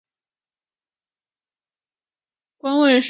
[2.57, 2.99] 官位是修理大夫。